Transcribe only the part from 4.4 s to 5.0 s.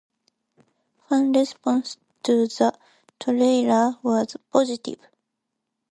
positive.